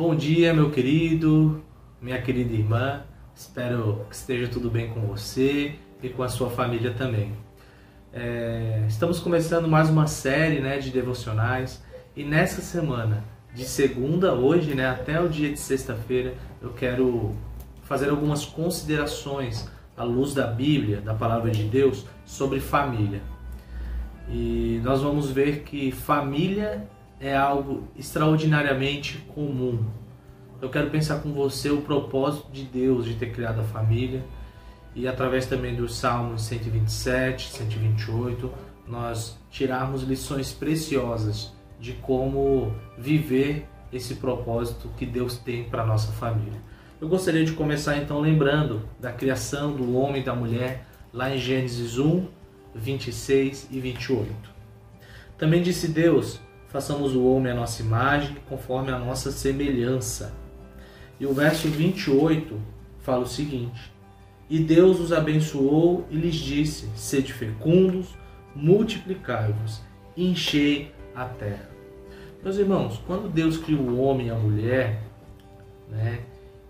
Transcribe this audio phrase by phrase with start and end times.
[0.00, 1.62] Bom dia, meu querido,
[2.00, 3.02] minha querida irmã.
[3.36, 7.34] Espero que esteja tudo bem com você e com a sua família também.
[8.10, 11.84] É, estamos começando mais uma série né, de devocionais
[12.16, 13.22] e nessa semana,
[13.54, 17.36] de segunda hoje né, até o dia de sexta-feira, eu quero
[17.82, 23.20] fazer algumas considerações à luz da Bíblia, da palavra de Deus, sobre família.
[24.30, 26.88] E nós vamos ver que família
[27.20, 29.84] é algo extraordinariamente comum.
[30.62, 34.22] Eu quero pensar com você o propósito de Deus de ter criado a família
[34.94, 38.52] e através também dos Salmos 127, 128,
[38.86, 46.60] nós tirarmos lições preciosas de como viver esse propósito que Deus tem para nossa família.
[47.00, 51.38] Eu gostaria de começar então lembrando da criação do homem e da mulher lá em
[51.38, 52.26] Gênesis 1,
[52.74, 54.30] 26 e 28.
[55.38, 60.34] Também disse Deus: façamos o homem à nossa imagem, conforme a nossa semelhança.
[61.20, 62.58] E o verso 28
[63.00, 63.92] fala o seguinte:
[64.48, 68.08] E Deus os abençoou e lhes disse: Sede fecundos,
[68.56, 69.82] multiplicai-vos,
[70.16, 71.68] enchei a terra.
[72.42, 75.02] Meus irmãos, quando Deus criou o homem e a mulher,
[75.90, 76.20] né,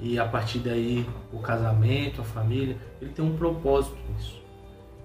[0.00, 4.42] e a partir daí o casamento, a família, ele tem um propósito nisso: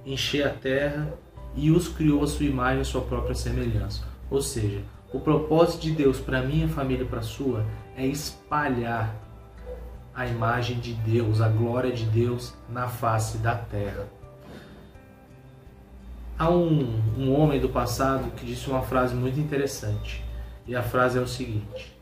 [0.05, 1.14] encher a terra
[1.53, 4.08] e os criou a sua imagem a sua própria semelhança.
[4.31, 9.14] Ou seja, o propósito de Deus para minha família e para a sua é espalhar
[10.16, 14.08] a imagem de Deus, a glória de Deus na face da terra.
[16.38, 20.23] Há um, um homem do passado que disse uma frase muito interessante.
[20.67, 21.97] E a frase é o seguinte: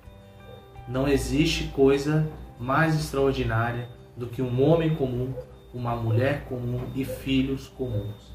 [0.87, 2.27] Não existe coisa
[2.59, 5.33] mais extraordinária do que um homem comum,
[5.73, 8.33] uma mulher comum e filhos comuns.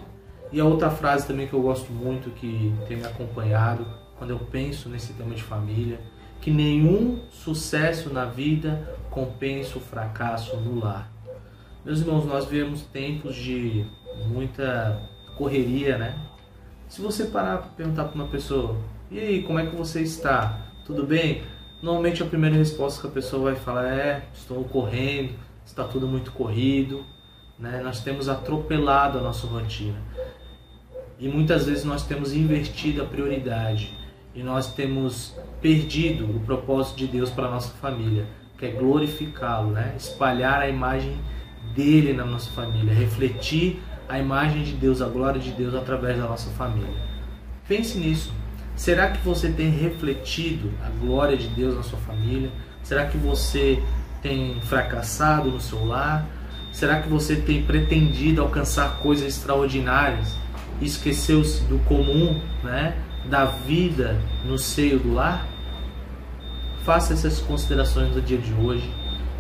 [0.53, 3.87] E a outra frase também que eu gosto muito, que tem me acompanhado
[4.19, 6.01] quando eu penso nesse tema de família,
[6.41, 11.11] que nenhum sucesso na vida compensa o fracasso no lar.
[11.85, 13.85] Meus irmãos, nós vivemos tempos de
[14.29, 15.01] muita
[15.37, 16.15] correria, né?
[16.89, 18.77] Se você parar para perguntar para uma pessoa,
[19.11, 20.59] e aí, como é que você está?
[20.85, 21.43] Tudo bem?
[21.83, 25.35] Normalmente a primeira resposta que a pessoa vai falar é: estou correndo,
[25.65, 27.05] está tudo muito corrido,
[27.59, 27.81] né?
[27.83, 30.01] Nós temos atropelado a nossa rotina.
[31.19, 33.95] E muitas vezes nós temos invertido a prioridade
[34.37, 38.27] e nós temos perdido o propósito de Deus para nossa família,
[38.59, 39.95] que é glorificá-lo, né?
[39.97, 41.17] espalhar a imagem
[41.75, 46.25] dele na nossa família, refletir a imagem de Deus, a glória de Deus através da
[46.25, 46.95] nossa família.
[47.67, 48.31] Pense nisso.
[48.77, 52.51] Será que você tem refletido a glória de Deus na sua família?
[52.83, 53.83] Será que você
[54.21, 56.27] tem fracassado no seu lar?
[56.73, 60.37] Será que você tem pretendido alcançar coisas extraordinárias
[60.79, 62.95] e esqueceu-se do comum, né?
[63.29, 65.47] Da vida no seio do lar?
[66.85, 68.89] Faça essas considerações no dia de hoje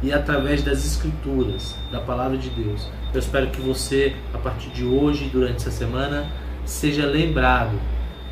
[0.02, 2.88] e através das escrituras, da palavra de Deus.
[3.14, 6.26] Eu espero que você, a partir de hoje, durante essa semana,
[6.64, 7.78] seja lembrado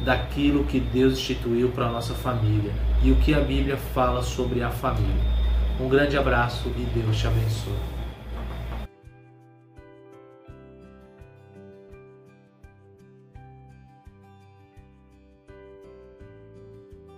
[0.05, 2.73] daquilo que Deus instituiu para a nossa família
[3.03, 5.35] e o que a Bíblia fala sobre a família.
[5.81, 8.04] Um grande abraço e Deus te abençoe.